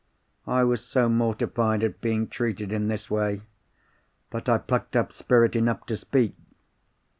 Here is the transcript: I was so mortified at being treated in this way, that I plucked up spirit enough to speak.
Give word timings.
I 0.47 0.63
was 0.63 0.83
so 0.83 1.07
mortified 1.09 1.83
at 1.83 2.01
being 2.01 2.27
treated 2.27 2.71
in 2.71 2.87
this 2.87 3.07
way, 3.07 3.41
that 4.31 4.49
I 4.49 4.57
plucked 4.57 4.95
up 4.95 5.13
spirit 5.13 5.55
enough 5.55 5.85
to 5.85 5.95
speak. 5.95 6.33